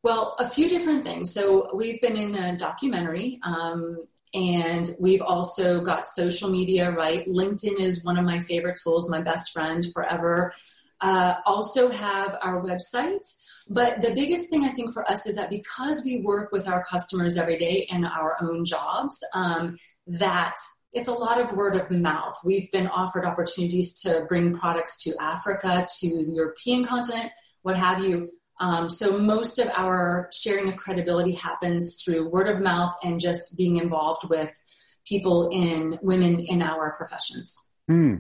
Well, 0.02 0.36
a 0.38 0.48
few 0.48 0.68
different 0.68 1.04
things. 1.04 1.32
So 1.32 1.74
we've 1.74 2.00
been 2.00 2.16
in 2.16 2.34
a 2.34 2.56
documentary, 2.56 3.38
um, 3.42 4.06
and 4.32 4.88
we've 4.98 5.20
also 5.20 5.82
got 5.82 6.06
social 6.06 6.48
media, 6.48 6.90
right? 6.90 7.26
LinkedIn 7.26 7.78
is 7.78 8.04
one 8.04 8.16
of 8.16 8.24
my 8.24 8.40
favorite 8.40 8.80
tools, 8.82 9.10
my 9.10 9.20
best 9.20 9.52
friend 9.52 9.84
forever. 9.92 10.54
Uh, 11.00 11.34
also 11.46 11.90
have 11.90 12.36
our 12.42 12.62
website. 12.62 13.26
But 13.68 14.00
the 14.00 14.12
biggest 14.12 14.50
thing 14.50 14.64
I 14.64 14.70
think 14.70 14.92
for 14.92 15.08
us 15.08 15.26
is 15.26 15.36
that 15.36 15.48
because 15.48 16.02
we 16.04 16.18
work 16.18 16.50
with 16.52 16.68
our 16.68 16.84
customers 16.84 17.38
every 17.38 17.56
day 17.58 17.86
in 17.88 18.04
our 18.04 18.36
own 18.42 18.64
jobs, 18.64 19.16
um, 19.32 19.78
that 20.06 20.56
it's 20.92 21.08
a 21.08 21.12
lot 21.12 21.40
of 21.40 21.52
word 21.56 21.76
of 21.76 21.90
mouth. 21.90 22.36
We've 22.44 22.70
been 22.72 22.88
offered 22.88 23.24
opportunities 23.24 24.00
to 24.00 24.24
bring 24.28 24.54
products 24.54 25.02
to 25.04 25.14
Africa, 25.20 25.86
to 26.00 26.08
the 26.26 26.32
European 26.32 26.84
continent, 26.84 27.30
what 27.62 27.76
have 27.76 28.00
you. 28.00 28.28
Um, 28.58 28.90
so 28.90 29.18
most 29.18 29.58
of 29.58 29.68
our 29.76 30.28
sharing 30.32 30.68
of 30.68 30.76
credibility 30.76 31.32
happens 31.32 32.02
through 32.02 32.28
word 32.28 32.48
of 32.48 32.60
mouth 32.60 32.94
and 33.04 33.20
just 33.20 33.56
being 33.56 33.76
involved 33.76 34.28
with 34.28 34.50
people 35.06 35.48
in 35.50 35.98
women 36.02 36.40
in 36.40 36.60
our 36.60 36.94
professions. 36.96 37.56
Hmm. 37.88 38.16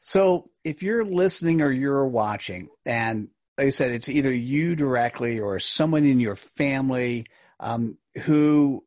So 0.00 0.50
if 0.64 0.82
you're 0.82 1.04
listening 1.04 1.62
or 1.62 1.70
you're 1.70 2.06
watching, 2.06 2.68
and 2.84 3.28
like 3.56 3.68
I 3.68 3.70
said, 3.70 3.92
it's 3.92 4.08
either 4.08 4.32
you 4.32 4.74
directly 4.74 5.38
or 5.38 5.58
someone 5.58 6.04
in 6.04 6.20
your 6.20 6.36
family 6.36 7.26
um, 7.60 7.98
who 8.22 8.84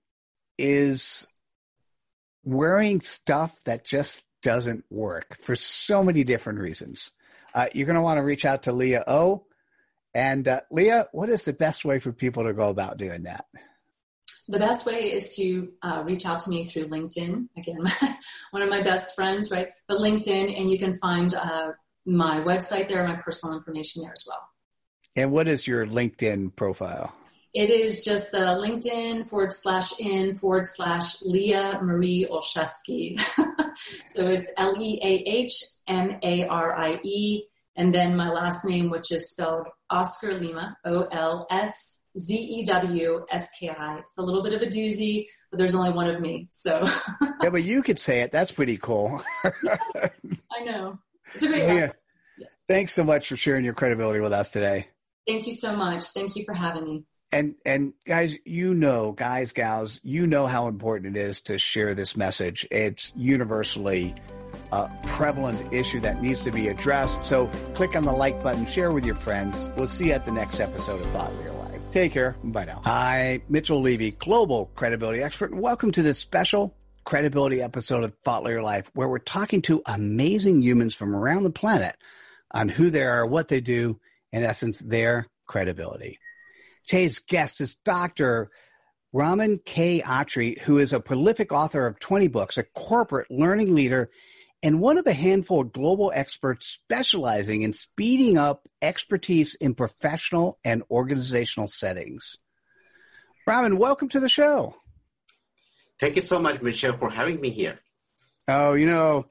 is 0.58 1.28
wearing 2.44 3.02
stuff 3.02 3.58
that 3.66 3.86
just 3.86 4.24
doesn't 4.42 4.86
work 4.90 5.38
for 5.38 5.56
so 5.56 6.04
many 6.04 6.24
different 6.24 6.60
reasons. 6.60 7.12
Uh, 7.54 7.68
you're 7.74 7.86
going 7.86 7.96
to 7.96 8.02
want 8.02 8.18
to 8.18 8.24
reach 8.24 8.46
out 8.46 8.64
to 8.64 8.72
Leah 8.72 9.04
O 9.08 9.46
and 10.18 10.48
uh, 10.48 10.62
Leah, 10.72 11.08
what 11.12 11.30
is 11.30 11.46
the 11.46 11.54
best 11.54 11.86
way 11.86 12.00
for 12.00 12.12
people 12.12 12.46
to 12.46 12.54
go 12.54 12.70
about 12.70 12.98
doing 12.98 13.24
that? 13.24 13.46
The 14.48 14.60
best 14.60 14.86
way 14.86 15.12
is 15.12 15.36
to 15.36 15.70
uh, 15.82 16.04
reach 16.06 16.26
out 16.26 16.40
to 16.42 16.50
me 16.50 16.64
through 16.64 16.88
LinkedIn. 16.88 17.50
Again, 17.58 17.84
one 18.52 18.64
of 18.64 18.70
my 18.70 18.82
best 18.82 19.16
friends, 19.16 19.52
right? 19.52 19.70
But 19.88 20.00
LinkedIn, 20.00 20.58
and 20.60 20.70
you 20.70 20.80
can 20.80 20.94
find 21.00 21.34
uh, 21.34 21.72
my 22.06 22.40
website 22.40 22.88
there, 22.88 23.06
my 23.08 23.16
personal 23.16 23.56
information 23.56 24.04
there 24.04 24.14
as 24.14 24.24
well. 24.28 24.48
And 25.16 25.32
what 25.32 25.48
is 25.48 25.68
your 25.68 25.86
LinkedIn 25.86 26.56
profile? 26.56 27.14
It 27.54 27.70
is 27.70 28.04
just 28.04 28.32
the 28.32 28.38
LinkedIn 28.38 29.30
forward 29.30 29.54
slash 29.54 30.00
in 30.00 30.38
forward 30.38 30.66
slash 30.66 31.22
Leah 31.24 31.80
Marie 31.82 32.28
Olszewski. 32.30 33.20
so 34.06 34.28
it's 34.28 34.52
L 34.58 34.76
E 34.80 35.00
A 35.04 35.30
H 35.30 35.64
M 35.88 36.20
A 36.22 36.46
R 36.46 36.76
I 36.78 37.00
E 37.04 37.44
and 37.78 37.94
then 37.94 38.18
my 38.18 38.30
last 38.30 38.66
name, 38.66 38.90
which 38.90 39.12
is 39.12 39.30
spelled 39.30 39.68
Oscar 39.92 40.34
Lima, 40.34 40.76
O 40.84 41.04
L 41.12 41.46
S 41.52 41.97
Z 42.18 42.36
E 42.36 42.64
W 42.64 43.26
S 43.30 43.48
K 43.60 43.70
I. 43.70 44.00
It's 44.00 44.18
a 44.18 44.22
little 44.22 44.42
bit 44.42 44.54
of 44.54 44.62
a 44.62 44.66
doozy, 44.66 45.26
but 45.52 45.58
there's 45.58 45.76
only 45.76 45.92
one 45.92 46.10
of 46.10 46.20
me. 46.20 46.48
So 46.52 46.88
Yeah, 47.42 47.50
but 47.50 47.64
you 47.64 47.84
could 47.84 48.00
say 48.00 48.22
it. 48.22 48.32
That's 48.32 48.52
pretty 48.52 48.78
cool. 48.78 49.22
I 49.44 50.64
know. 50.66 51.00
It's 51.34 51.44
a 51.44 51.48
great 51.48 51.68
yeah. 51.68 51.92
Yes. 52.38 52.64
Thanks 52.68 52.94
so 52.94 53.04
much 53.04 53.28
for 53.28 53.36
sharing 53.36 53.66
your 53.66 53.74
credibility 53.74 54.20
with 54.20 54.34
us 54.34 54.52
today. 54.52 54.88
Thank 55.28 55.48
you 55.48 55.54
so 55.54 55.76
much. 55.76 56.06
Thank 56.06 56.36
you 56.36 56.44
for 56.46 56.54
having 56.54 56.86
me. 56.86 57.04
And 57.32 57.56
and 57.66 57.94
guys, 58.06 58.38
you 58.46 58.74
know, 58.74 59.12
guys, 59.12 59.52
gals, 59.52 60.00
you 60.04 60.28
know 60.28 60.48
how 60.48 60.68
important 60.68 61.18
it 61.18 61.20
is 61.20 61.42
to 61.42 61.58
share 61.58 61.94
this 61.94 62.16
message. 62.16 62.66
It's 62.72 63.12
universally 63.16 64.16
a 64.72 64.90
prevalent 65.06 65.74
issue 65.74 66.00
that 66.02 66.22
needs 66.22 66.44
to 66.46 66.52
be 66.52 66.70
addressed. 66.70 67.26
So 67.26 67.48
click 67.76 67.96
on 67.96 68.06
the 68.06 68.14
like 68.14 68.42
button, 68.42 68.66
share 68.66 68.92
with 68.92 69.06
your 69.06 69.16
friends. 69.16 69.70
We'll 69.76 69.88
see 69.88 70.08
you 70.08 70.14
at 70.14 70.24
the 70.24 70.32
next 70.32 70.60
episode 70.60 71.02
of 71.02 71.08
Thought 71.10 71.36
Leader. 71.36 71.57
Take 71.92 72.12
care. 72.12 72.36
Bye 72.44 72.66
now. 72.66 72.82
Hi, 72.86 73.42
Mitchell 73.50 73.82
Levy, 73.82 74.12
global 74.12 74.70
credibility 74.76 75.24
expert, 75.24 75.52
and 75.52 75.62
welcome 75.62 75.92
to 75.94 76.04
this 76.04 76.20
special 76.20 76.76
credibility 77.06 77.62
episode 77.62 78.04
of 78.04 78.14
Thought 78.24 78.44
Leader 78.44 78.62
Life, 78.62 78.92
where 78.94 79.08
we're 79.08 79.20
talking 79.20 79.62
to 79.64 79.82
amazing 79.86 80.62
humans 80.62 80.94
from 80.94 81.16
around 81.16 81.44
the 81.44 81.50
planet 81.50 81.96
on 82.52 82.68
who 82.68 82.90
they 82.90 83.04
are, 83.04 83.26
what 83.26 83.48
they 83.48 83.62
do, 83.62 84.00
in 84.34 84.44
essence, 84.44 84.80
their 84.80 85.28
credibility. 85.48 86.20
Today's 86.86 87.20
guest 87.20 87.62
is 87.62 87.76
Dr. 87.76 88.50
Raman 89.14 89.60
K. 89.66 90.02
Attri, 90.02 90.60
who 90.60 90.80
is 90.80 90.92
a 90.92 91.00
prolific 91.00 91.54
author 91.54 91.88
of 91.88 92.00
20 92.00 92.28
books, 92.28 92.58
a 92.58 92.64
corporate 92.64 93.32
learning 93.32 93.74
leader, 93.74 94.10
and 94.68 94.82
one 94.82 94.98
of 94.98 95.08
a 95.08 95.14
handful 95.14 95.62
of 95.62 95.72
global 95.72 96.12
experts 96.14 96.68
specializing 96.68 97.62
in 97.62 97.72
speeding 97.72 98.38
up 98.38 98.68
expertise 98.82 99.56
in 99.56 99.74
professional 99.74 100.60
and 100.62 100.84
organizational 100.92 101.70
settings. 101.70 102.36
Raman, 103.48 103.78
welcome 103.78 104.10
to 104.10 104.20
the 104.20 104.28
show. 104.28 104.76
Thank 106.02 106.18
you 106.18 106.22
so 106.22 106.38
much, 106.38 106.62
Michelle, 106.62 106.98
for 106.98 107.10
having 107.10 107.40
me 107.40 107.50
here. 107.50 107.80
Oh, 108.50 108.74
you 108.74 108.88
know, 108.88 109.28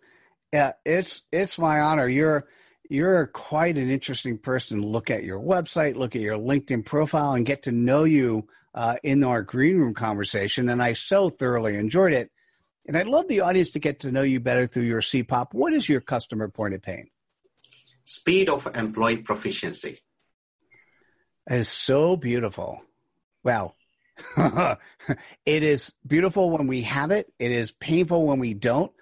yeah, 0.54 0.72
it's 0.86 1.20
it's 1.30 1.58
my 1.58 1.80
honor. 1.80 2.08
You're 2.08 2.46
you're 2.88 3.26
quite 3.26 3.76
an 3.76 3.90
interesting 3.90 4.38
person. 4.38 4.80
Look 4.80 5.10
at 5.10 5.22
your 5.22 5.38
website, 5.38 5.96
look 5.96 6.16
at 6.16 6.22
your 6.22 6.38
LinkedIn 6.38 6.86
profile, 6.86 7.32
and 7.32 7.44
get 7.44 7.64
to 7.64 7.72
know 7.72 8.04
you 8.04 8.48
uh, 8.74 8.96
in 9.02 9.22
our 9.22 9.42
green 9.42 9.76
room 9.76 9.92
conversation. 9.92 10.70
And 10.70 10.82
I 10.82 10.94
so 10.94 11.28
thoroughly 11.28 11.76
enjoyed 11.76 12.14
it. 12.14 12.30
And 12.86 12.96
I'd 12.96 13.08
love 13.08 13.26
the 13.28 13.40
audience 13.40 13.72
to 13.72 13.80
get 13.80 14.00
to 14.00 14.12
know 14.12 14.22
you 14.22 14.38
better 14.38 14.66
through 14.66 14.84
your 14.84 15.00
CPOP. 15.00 15.48
What 15.52 15.72
is 15.72 15.88
your 15.88 16.00
customer 16.00 16.48
point 16.48 16.74
of 16.74 16.82
pain? 16.82 17.08
Speed 18.04 18.48
of 18.48 18.68
employee 18.76 19.16
proficiency. 19.16 19.98
That 21.46 21.58
is 21.58 21.68
so 21.68 22.16
beautiful. 22.16 22.82
Wow. 23.42 23.74
it 25.46 25.62
is 25.62 25.92
beautiful 26.06 26.50
when 26.50 26.68
we 26.68 26.82
have 26.82 27.10
it. 27.10 27.32
It 27.38 27.50
is 27.50 27.72
painful 27.72 28.26
when 28.26 28.38
we 28.38 28.54
don't. 28.54 28.92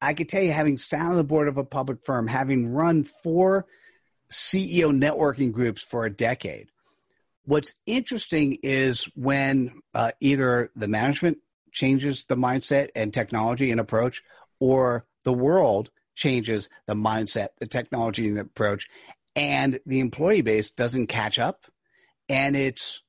I 0.00 0.14
could 0.14 0.28
tell 0.28 0.42
you, 0.42 0.52
having 0.52 0.78
sat 0.78 1.06
on 1.06 1.16
the 1.16 1.24
board 1.24 1.48
of 1.48 1.58
a 1.58 1.64
public 1.64 2.04
firm, 2.04 2.26
having 2.26 2.72
run 2.72 3.04
four 3.04 3.66
CEO 4.30 4.90
networking 4.90 5.52
groups 5.52 5.82
for 5.82 6.04
a 6.04 6.10
decade, 6.12 6.68
what's 7.44 7.74
interesting 7.86 8.58
is 8.62 9.04
when 9.14 9.80
uh, 9.94 10.12
either 10.20 10.70
the 10.74 10.88
management 10.88 11.38
changes 11.72 12.24
the 12.26 12.36
mindset 12.36 12.90
and 12.94 13.12
technology 13.12 13.70
and 13.70 13.80
approach, 13.80 14.22
or 14.60 15.06
the 15.24 15.32
world 15.32 15.90
changes 16.14 16.68
the 16.86 16.94
mindset, 16.94 17.48
the 17.58 17.66
technology 17.66 18.28
and 18.28 18.36
the 18.36 18.42
approach, 18.42 18.88
and 19.34 19.80
the 19.86 20.00
employee 20.00 20.42
base 20.42 20.70
doesn't 20.70 21.06
catch 21.06 21.38
up. 21.38 21.66
And 22.28 22.56
it's 22.56 23.02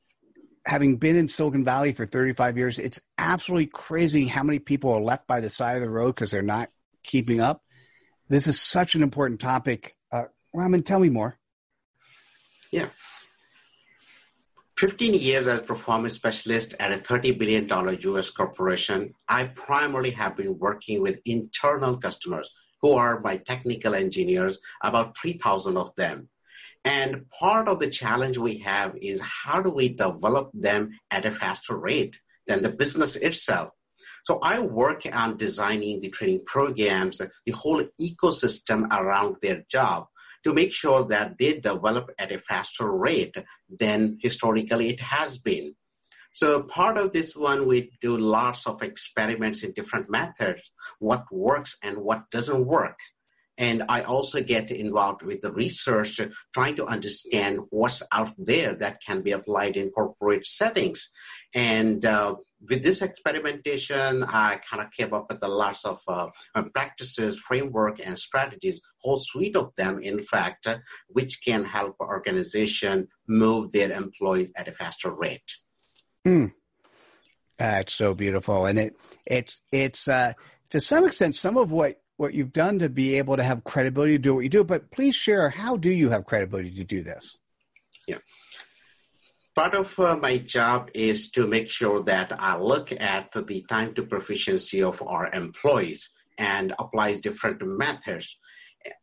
having 0.66 0.98
been 0.98 1.16
in 1.16 1.28
Silicon 1.28 1.66
Valley 1.66 1.92
for 1.92 2.06
35 2.06 2.58
years, 2.58 2.80
it's 2.80 3.02
absolutely 3.18 3.68
crazy 3.68 4.28
how 4.28 4.44
many 4.44 4.60
people 4.60 4.94
are 4.94 5.02
left 5.02 5.28
by 5.28 5.42
the 5.42 5.50
side 5.50 5.76
of 5.76 5.82
the 5.82 5.90
road 5.90 6.16
because 6.16 6.32
they're 6.32 6.42
not 6.42 6.70
keeping 7.04 7.42
up. 7.42 7.64
This 8.30 8.48
is 8.48 8.60
such 8.60 8.96
an 8.96 9.04
important 9.04 9.42
topic. 9.42 9.96
Uh, 10.12 10.26
Raman, 10.54 10.84
tell 10.84 11.00
me 11.00 11.10
more. 11.10 11.38
Yeah. 12.72 12.88
15 14.84 15.14
years 15.14 15.48
as 15.48 15.62
performance 15.62 16.14
specialist 16.14 16.76
at 16.78 16.92
a 16.92 16.98
$30 16.98 17.38
billion 17.38 17.70
US 18.02 18.30
corporation, 18.30 19.14
I 19.30 19.46
primarily 19.46 20.10
have 20.10 20.36
been 20.36 20.60
working 20.60 21.02
with 21.02 21.22
internal 21.24 21.96
customers 21.96 22.52
who 22.82 22.92
are 22.92 23.22
my 23.22 23.38
technical 23.38 23.96
engineers, 23.96 24.60
about 24.84 25.16
3,000 25.16 25.78
of 25.78 25.96
them. 25.96 26.28
And 26.84 27.30
part 27.30 27.70
of 27.70 27.80
the 27.80 27.90
challenge 27.90 28.38
we 28.38 28.58
have 28.58 28.98
is 29.02 29.22
how 29.22 29.62
do 29.62 29.70
we 29.70 29.88
develop 29.88 30.50
them 30.54 31.00
at 31.10 31.26
a 31.26 31.32
faster 31.32 31.78
rate 31.78 32.18
than 32.46 32.62
the 32.62 32.70
business 32.70 33.16
itself? 33.16 33.70
So 34.26 34.40
I 34.44 34.60
work 34.60 35.04
on 35.14 35.38
designing 35.38 36.02
the 36.02 36.10
training 36.10 36.42
programs, 36.46 37.22
the 37.46 37.54
whole 37.54 37.86
ecosystem 38.02 38.92
around 38.92 39.38
their 39.42 39.64
job 39.72 40.08
to 40.44 40.54
make 40.54 40.74
sure 40.74 41.06
that 41.06 41.38
they 41.38 41.60
develop 41.60 42.12
at 42.18 42.32
a 42.32 42.40
faster 42.40 42.92
rate 42.92 43.36
than 43.70 44.18
historically 44.22 44.90
it 44.90 45.00
has 45.00 45.38
been. 45.38 45.76
So 46.34 46.64
part 46.64 46.98
of 46.98 47.14
this 47.14 47.36
one, 47.36 47.68
we 47.68 47.92
do 48.02 48.18
lots 48.18 48.66
of 48.66 48.82
experiments 48.82 49.64
in 49.64 49.72
different 49.74 50.10
methods, 50.10 50.72
what 51.00 51.26
works 51.32 51.78
and 51.84 51.98
what 51.98 52.32
doesn't 52.32 52.66
work. 52.66 52.98
And 53.60 53.84
I 53.88 54.02
also 54.02 54.42
get 54.42 54.72
involved 54.72 55.22
with 55.22 55.42
the 55.42 55.52
research, 55.52 56.20
trying 56.54 56.76
to 56.78 56.88
understand 56.88 57.60
what's 57.70 58.02
out 58.12 58.34
there 58.38 58.74
that 58.76 59.02
can 59.06 59.22
be 59.22 59.32
applied 59.32 59.78
in 59.78 59.92
corporate 59.92 60.48
settings. 60.48 61.12
And 61.54 62.04
uh, 62.04 62.38
with 62.70 62.84
this 62.84 63.02
experimentation, 63.02 64.24
I 64.24 64.60
kind 64.70 64.84
of 64.84 64.92
came 64.92 65.14
up 65.14 65.28
with 65.30 65.44
a 65.44 65.48
lots 65.48 65.86
of 65.86 66.00
uh, 66.08 66.28
practices, 66.74 67.40
framework, 67.40 68.06
and 68.06 68.18
strategies, 68.18 68.82
whole 69.00 69.18
suite 69.18 69.56
of 69.56 69.74
them, 69.76 70.00
in 70.00 70.24
fact, 70.24 70.68
which 71.08 71.44
can 71.44 71.66
help 71.66 71.98
organization 72.00 73.08
move 73.28 73.72
their 73.72 73.92
employees 73.92 74.52
at 74.56 74.68
a 74.68 74.72
faster 74.72 75.12
rate. 75.12 75.58
Mm. 76.26 76.54
That's 77.58 77.94
so 77.94 78.14
beautiful, 78.14 78.66
and 78.66 78.80
it 78.80 78.98
it's 79.26 79.62
it's 79.72 80.08
uh, 80.08 80.34
to 80.72 80.80
some 80.80 81.06
extent 81.06 81.36
some 81.36 81.58
of 81.58 81.72
what 81.72 82.02
what 82.18 82.34
you've 82.34 82.54
done 82.54 82.80
to 82.80 82.90
be 82.90 83.18
able 83.18 83.38
to 83.38 83.44
have 83.44 83.64
credibility 83.64 84.14
to 84.14 84.20
do 84.20 84.36
what 84.36 84.44
you 84.44 84.50
do. 84.50 84.64
But 84.64 84.92
please 84.92 85.16
share 85.16 85.50
how 85.50 85.78
do 85.78 85.92
you 85.92 86.10
have 86.10 86.26
credibility 86.26 86.72
to 86.76 86.84
do 86.84 87.04
this? 87.04 87.38
Yeah. 88.08 88.18
Part 89.56 89.76
of 89.76 90.00
uh, 90.00 90.16
my 90.16 90.38
job 90.38 90.90
is 90.96 91.30
to 91.32 91.46
make 91.46 91.70
sure 91.70 92.02
that 92.06 92.34
I 92.42 92.58
look 92.58 92.92
at 92.92 93.32
the 93.34 93.64
time 93.70 93.94
to 93.94 94.02
proficiency 94.02 94.82
of 94.82 95.00
our 95.04 95.32
employees 95.32 96.10
and 96.40 96.74
applies 96.80 97.20
different 97.20 97.62
methods. 97.62 98.40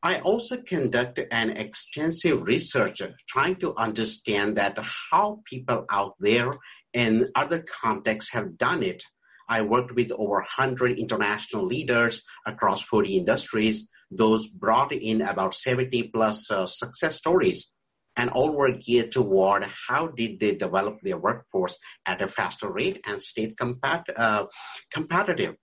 I 0.02 0.18
also 0.18 0.60
conduct 0.60 1.20
an 1.30 1.50
extensive 1.50 2.42
research 2.42 3.00
trying 3.28 3.56
to 3.56 3.76
understand 3.76 4.56
that 4.56 4.76
how 5.12 5.40
people 5.44 5.86
out 5.88 6.14
there 6.18 6.52
in 6.92 7.28
other 7.36 7.60
contexts 7.60 8.32
have 8.32 8.58
done 8.58 8.82
it. 8.82 9.04
I 9.48 9.62
worked 9.62 9.94
with 9.94 10.10
over 10.10 10.40
100 10.40 10.98
international 10.98 11.64
leaders 11.64 12.22
across 12.44 12.82
40 12.82 13.18
industries. 13.18 13.88
Those 14.10 14.48
brought 14.48 14.92
in 14.92 15.22
about 15.22 15.54
70 15.54 16.10
plus 16.12 16.50
uh, 16.50 16.66
success 16.66 17.14
stories 17.14 17.72
and 18.20 18.28
all 18.28 18.52
were 18.52 18.72
geared 18.72 19.10
toward 19.10 19.64
how 19.88 20.08
did 20.08 20.38
they 20.40 20.54
develop 20.54 21.00
their 21.00 21.16
workforce 21.16 21.78
at 22.04 22.20
a 22.20 22.28
faster 22.28 22.70
rate 22.70 23.00
and 23.08 23.22
stay 23.22 23.54
compat- 23.54 24.14
uh, 24.14 24.44
competitive. 24.92 25.54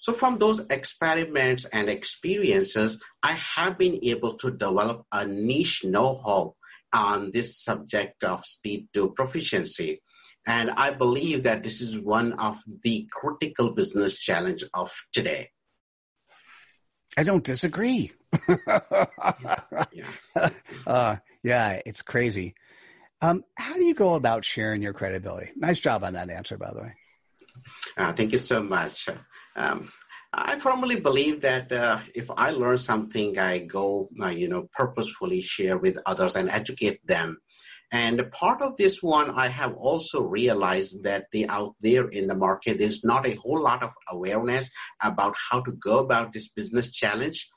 So 0.00 0.14
from 0.14 0.38
those 0.38 0.60
experiments 0.70 1.66
and 1.66 1.90
experiences, 1.90 2.98
I 3.22 3.32
have 3.32 3.76
been 3.76 3.98
able 4.02 4.38
to 4.38 4.50
develop 4.50 5.04
a 5.12 5.26
niche 5.26 5.84
know-how 5.84 6.54
on 6.94 7.30
this 7.32 7.62
subject 7.62 8.24
of 8.24 8.46
speed 8.46 8.88
to 8.94 9.10
proficiency. 9.10 10.00
And 10.46 10.70
I 10.70 10.92
believe 10.92 11.42
that 11.42 11.62
this 11.62 11.82
is 11.82 11.98
one 11.98 12.32
of 12.40 12.56
the 12.84 13.06
critical 13.12 13.74
business 13.74 14.18
challenge 14.18 14.64
of 14.72 14.90
today. 15.12 15.50
I 17.18 17.22
don't 17.22 17.44
disagree. 17.44 18.12
yeah. 18.48 20.08
Uh, 20.86 21.16
yeah, 21.42 21.80
it's 21.84 22.02
crazy. 22.02 22.54
Um, 23.20 23.42
how 23.56 23.74
do 23.74 23.84
you 23.84 23.94
go 23.94 24.14
about 24.14 24.44
sharing 24.44 24.82
your 24.82 24.92
credibility? 24.92 25.50
Nice 25.56 25.80
job 25.80 26.04
on 26.04 26.12
that 26.14 26.30
answer, 26.30 26.56
by 26.56 26.70
the 26.72 26.82
way. 26.82 26.94
Uh, 27.96 28.12
thank 28.12 28.32
you 28.32 28.38
so 28.38 28.62
much. 28.62 29.08
Um, 29.56 29.90
I 30.32 30.58
firmly 30.58 31.00
believe 31.00 31.40
that 31.40 31.72
uh, 31.72 32.00
if 32.14 32.30
I 32.36 32.50
learn 32.50 32.78
something, 32.78 33.38
I 33.38 33.58
go, 33.58 34.08
uh, 34.22 34.28
you 34.28 34.48
know, 34.48 34.68
purposefully 34.72 35.40
share 35.40 35.78
with 35.78 35.98
others 36.06 36.36
and 36.36 36.50
educate 36.50 37.04
them. 37.06 37.38
And 37.90 38.30
part 38.32 38.60
of 38.60 38.76
this 38.76 39.02
one, 39.02 39.30
I 39.30 39.48
have 39.48 39.74
also 39.74 40.20
realized 40.22 41.02
that 41.04 41.26
the 41.32 41.48
out 41.48 41.74
there 41.80 42.08
in 42.08 42.26
the 42.26 42.34
market, 42.34 42.78
there's 42.78 43.02
not 43.02 43.26
a 43.26 43.34
whole 43.36 43.62
lot 43.62 43.82
of 43.82 43.90
awareness 44.10 44.68
about 45.02 45.34
how 45.50 45.62
to 45.62 45.72
go 45.72 45.98
about 45.98 46.32
this 46.32 46.48
business 46.48 46.92
challenge. 46.92 47.48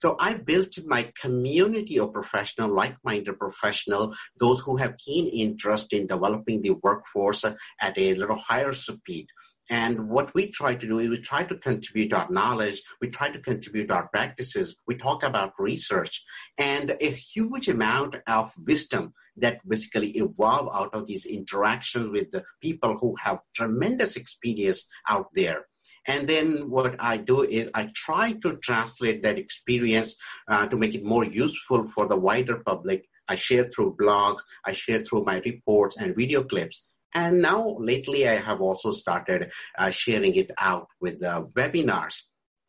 So 0.00 0.16
I 0.20 0.34
built 0.34 0.78
my 0.86 1.12
community 1.20 1.98
of 1.98 2.12
professional, 2.12 2.70
like-minded 2.70 3.38
professional, 3.38 4.14
those 4.38 4.60
who 4.60 4.76
have 4.76 4.96
keen 4.96 5.26
interest 5.26 5.92
in 5.92 6.06
developing 6.06 6.62
the 6.62 6.70
workforce 6.70 7.44
at 7.44 7.98
a 7.98 8.14
little 8.14 8.36
higher 8.36 8.72
speed. 8.72 9.26
And 9.70 10.08
what 10.08 10.32
we 10.34 10.50
try 10.50 10.76
to 10.76 10.86
do 10.86 10.98
is 10.98 11.08
we 11.10 11.18
try 11.18 11.44
to 11.44 11.56
contribute 11.56 12.12
our 12.14 12.30
knowledge, 12.30 12.80
we 13.02 13.10
try 13.10 13.28
to 13.28 13.38
contribute 13.38 13.90
our 13.90 14.08
practices, 14.08 14.76
we 14.86 14.94
talk 14.94 15.22
about 15.22 15.52
research, 15.58 16.24
and 16.56 16.96
a 17.00 17.10
huge 17.10 17.68
amount 17.68 18.16
of 18.26 18.54
wisdom 18.56 19.12
that 19.36 19.60
basically 19.68 20.10
evolve 20.12 20.68
out 20.74 20.94
of 20.94 21.06
these 21.06 21.26
interactions 21.26 22.08
with 22.08 22.30
the 22.30 22.44
people 22.62 22.96
who 22.96 23.14
have 23.20 23.40
tremendous 23.54 24.16
experience 24.16 24.86
out 25.08 25.26
there. 25.34 25.66
And 26.06 26.28
then 26.28 26.70
what 26.70 26.96
I 26.98 27.16
do 27.16 27.42
is 27.42 27.70
I 27.74 27.90
try 27.94 28.32
to 28.42 28.56
translate 28.56 29.22
that 29.22 29.38
experience 29.38 30.16
uh, 30.48 30.66
to 30.66 30.76
make 30.76 30.94
it 30.94 31.04
more 31.04 31.24
useful 31.24 31.88
for 31.88 32.06
the 32.06 32.16
wider 32.16 32.62
public. 32.64 33.08
I 33.28 33.36
share 33.36 33.64
through 33.64 33.96
blogs, 34.00 34.40
I 34.64 34.72
share 34.72 35.02
through 35.04 35.24
my 35.24 35.40
reports 35.44 35.96
and 35.96 36.16
video 36.16 36.42
clips. 36.42 36.86
And 37.14 37.40
now, 37.40 37.76
lately, 37.78 38.28
I 38.28 38.36
have 38.36 38.60
also 38.60 38.90
started 38.90 39.50
uh, 39.78 39.90
sharing 39.90 40.34
it 40.34 40.50
out 40.58 40.88
with 41.00 41.20
the 41.20 41.48
webinars. 41.56 42.22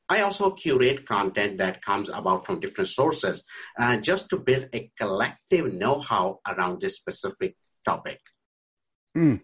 I 0.09 0.21
also 0.21 0.51
curate 0.51 1.05
content 1.05 1.59
that 1.59 1.83
comes 1.83 2.09
about 2.09 2.45
from 2.45 2.59
different 2.59 2.89
sources 2.89 3.43
uh, 3.77 3.97
just 3.97 4.29
to 4.29 4.39
build 4.39 4.67
a 4.73 4.91
collective 4.97 5.71
know 5.71 5.99
how 5.99 6.39
around 6.47 6.81
this 6.81 6.95
specific 6.95 7.55
topic. 7.85 8.19
Mm. 9.15 9.41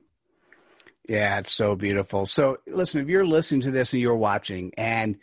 Yeah, 1.07 1.39
it's 1.39 1.53
so 1.53 1.75
beautiful. 1.75 2.25
So, 2.25 2.57
listen, 2.67 3.01
if 3.01 3.09
you're 3.09 3.25
listening 3.25 3.61
to 3.61 3.71
this 3.71 3.93
and 3.93 4.01
you're 4.01 4.15
watching 4.15 4.71
and 4.77 5.17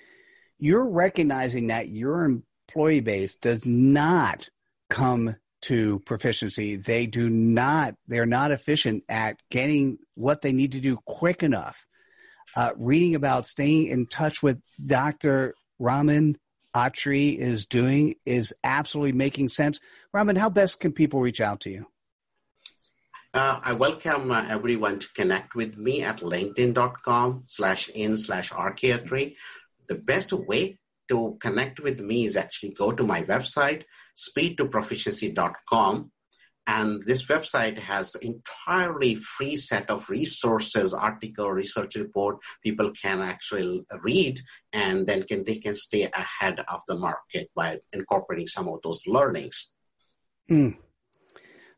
you're 0.58 0.88
recognizing 0.88 1.68
that 1.68 1.88
your 1.88 2.24
employee 2.24 3.00
base 3.00 3.34
does 3.34 3.66
not 3.66 4.48
come 4.90 5.36
to 5.62 6.00
proficiency. 6.00 6.76
They 6.76 7.06
do 7.06 7.30
not, 7.30 7.94
they're 8.06 8.26
not 8.26 8.52
efficient 8.52 9.04
at 9.08 9.40
getting 9.50 9.98
what 10.14 10.42
they 10.42 10.52
need 10.52 10.72
to 10.72 10.80
do 10.80 10.98
quick 11.04 11.42
enough. 11.42 11.86
Uh, 12.54 12.72
reading 12.76 13.14
about 13.14 13.46
staying 13.46 13.86
in 13.86 14.06
touch 14.06 14.42
with 14.42 14.60
Dr. 14.84 15.54
Raman 15.78 16.36
Attri 16.76 17.36
is 17.36 17.66
doing 17.66 18.16
is 18.26 18.54
absolutely 18.62 19.12
making 19.12 19.48
sense. 19.48 19.80
Raman, 20.12 20.36
how 20.36 20.50
best 20.50 20.80
can 20.80 20.92
people 20.92 21.20
reach 21.20 21.40
out 21.40 21.60
to 21.60 21.70
you? 21.70 21.86
Uh, 23.34 23.58
I 23.64 23.72
welcome 23.72 24.30
uh, 24.30 24.44
everyone 24.50 24.98
to 24.98 25.08
connect 25.14 25.54
with 25.54 25.78
me 25.78 26.02
at 26.02 26.18
linkedin.com 26.18 27.44
slash 27.46 27.88
in 27.88 28.18
slash 28.18 28.50
rkatri. 28.50 29.36
The 29.88 29.94
best 29.94 30.34
way 30.34 30.78
to 31.08 31.38
connect 31.40 31.80
with 31.80 31.98
me 31.98 32.26
is 32.26 32.36
actually 32.36 32.74
go 32.74 32.92
to 32.92 33.02
my 33.02 33.22
website, 33.22 33.84
speedtoproficiency.com. 34.18 36.10
And 36.66 37.02
this 37.04 37.26
website 37.26 37.78
has 37.78 38.14
entirely 38.16 39.14
free 39.14 39.56
set 39.56 39.88
of 39.88 40.10
resources, 40.10 40.92
article, 40.92 41.50
research 41.50 41.96
report 41.96 42.36
people 42.62 42.92
can 42.92 43.22
actually 43.22 43.82
read 44.02 44.40
and 44.74 45.06
then 45.06 45.22
can, 45.22 45.44
they 45.44 45.56
can 45.56 45.74
stay 45.74 46.02
ahead 46.02 46.60
of 46.68 46.82
the 46.86 46.98
market 46.98 47.50
by 47.56 47.78
incorporating 47.94 48.46
some 48.46 48.68
of 48.68 48.82
those 48.82 49.06
learnings. 49.06 49.72
Mm. 50.50 50.76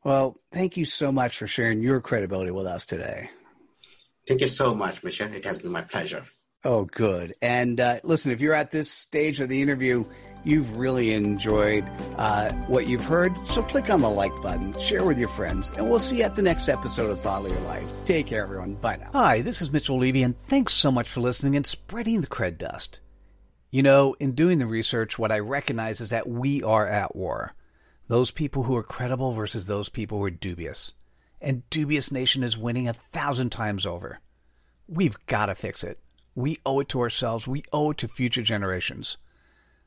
Well, 0.05 0.39
thank 0.53 0.77
you 0.77 0.85
so 0.85 1.11
much 1.11 1.39
for 1.39 1.47
sharing 1.47 1.83
your 1.83 2.01
credibility 2.01 2.51
with 2.51 2.67
us 2.67 2.85
today. 2.85 3.31
Thank 4.29 4.43
you 4.43 4.47
so 4.47 4.75
much, 4.75 5.03
Michelle. 5.03 5.33
It 5.33 5.45
has 5.45 5.59
been 5.59 5.73
my 5.73 5.83
pleasure. 5.83 6.25
Oh, 6.63 6.85
good. 6.85 7.33
And 7.43 7.79
uh, 7.81 8.01
listen, 8.05 8.33
if 8.33 8.41
you're 8.41 8.55
at 8.55 8.71
this 8.71 8.91
stage 8.91 9.41
of 9.41 9.49
the 9.51 9.61
interview, 9.61 10.05
you've 10.45 10.77
really 10.77 11.13
enjoyed 11.13 11.85
uh, 12.17 12.53
what 12.69 12.87
you've 12.87 13.05
heard, 13.05 13.33
so 13.47 13.63
click 13.63 13.91
on 13.91 14.01
the 14.01 14.09
like 14.09 14.33
button, 14.43 14.77
share 14.79 15.05
with 15.05 15.19
your 15.19 15.29
friends, 15.29 15.73
and 15.73 15.91
we'll 15.91 15.99
see 15.99 16.19
you 16.19 16.23
at 16.23 16.37
the 16.37 16.43
next 16.43 16.69
episode 16.69 17.11
of 17.11 17.21
Thought 17.21 17.45
Leader 17.45 17.61
Life. 17.61 17.91
Take 18.07 18.27
care, 18.27 18.43
everyone. 18.43 18.75
Bye 18.75 18.97
now. 18.97 19.11
Hi, 19.13 19.43
this 19.43 19.61
is 19.61 19.73
Mitchell 19.73 19.99
Levy, 19.99 20.23
and 20.23 20.37
thanks 20.37 20.73
so 20.73 20.91
much 20.91 21.09
for 21.09 21.21
listening 21.21 21.57
and 21.57 21.67
spreading 21.67 22.23
the 22.23 22.27
cred 22.27 22.57
dust. 22.57 23.01
You 23.71 23.83
know, 23.83 24.15
in 24.21 24.33
doing 24.33 24.59
the 24.59 24.67
research, 24.67 25.19
what 25.19 25.31
I 25.31 25.41
recognize 25.41 26.01
is 26.01 26.11
that 26.11 26.29
we 26.29 26.63
are 26.63 26.87
at 26.87 27.15
war. 27.17 27.55
Those 28.07 28.31
people 28.31 28.65
who 28.65 28.77
are 28.77 28.83
credible 28.83 29.33
versus 29.33 29.67
those 29.67 29.89
people 29.89 30.19
who 30.19 30.25
are 30.25 30.31
dubious. 30.31 30.93
And 31.41 31.69
Dubious 31.71 32.13
Nation 32.13 32.43
is 32.43 32.59
winning 32.59 32.87
a 32.87 32.93
thousand 32.93 33.51
times 33.51 33.87
over. 33.87 34.21
We've 34.87 35.17
got 35.27 35.47
to 35.47 35.55
fix 35.55 35.83
it. 35.83 35.99
We 36.35 36.59
owe 36.67 36.81
it 36.81 36.89
to 36.91 37.01
ourselves. 37.01 37.49
We 37.49 37.63
owe 37.73 37.93
it 37.93 37.99
to 37.99 38.09
future 38.09 38.43
generations. 38.43 39.17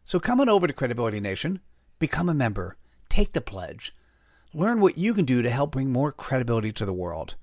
So 0.04 0.20
come 0.20 0.40
on 0.40 0.50
over 0.50 0.66
to 0.66 0.74
Credibility 0.74 1.20
Nation, 1.20 1.60
become 2.00 2.30
a 2.30 2.34
member, 2.34 2.76
take 3.10 3.34
the 3.34 3.42
pledge, 3.42 3.94
learn 4.54 4.80
what 4.82 4.98
you 4.98 5.14
can 5.14 5.26
do 5.26 5.42
to 5.42 5.50
help 5.50 5.72
bring 5.72 5.92
more 5.92 6.12
credibility 6.12 6.72
to 6.72 6.86
the 6.86 6.94
world. 6.94 7.36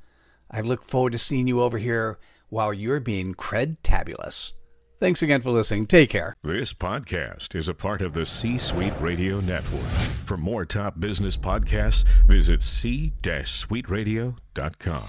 I 0.51 0.61
look 0.61 0.83
forward 0.83 1.13
to 1.13 1.19
seeing 1.19 1.47
you 1.47 1.61
over 1.63 1.79
here 1.79 2.19
while 2.49 2.73
you're 2.73 3.01
being 3.01 3.35
cred-tabulous. 3.35 4.55
Thanks 5.01 5.23
again 5.23 5.41
for 5.41 5.51
listening. 5.51 5.87
Take 5.87 6.11
care. 6.11 6.37
This 6.43 6.73
podcast 6.73 7.55
is 7.55 7.69
a 7.69 7.75
part 7.75 8.01
of 8.01 8.13
the 8.13 8.25
C 8.25 8.59
Suite 8.59 8.95
Radio 9.01 9.41
Network. 9.41 9.83
For 10.25 10.37
more 10.37 10.65
top 10.65 11.01
business 11.01 11.37
podcasts, 11.37 12.05
visit 12.27 12.63
c-suiteradio.com. 12.63 15.05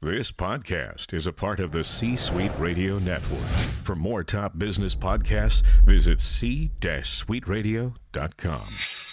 This 0.00 0.30
podcast 0.30 1.12
is 1.12 1.26
a 1.26 1.32
part 1.32 1.58
of 1.58 1.72
the 1.72 1.82
C 1.82 2.14
Suite 2.14 2.52
Radio 2.58 3.00
Network. 3.00 3.48
For 3.82 3.96
more 3.96 4.22
top 4.22 4.56
business 4.56 4.94
podcasts, 4.94 5.64
visit 5.84 6.20
c-suiteradio.com. 6.20 9.07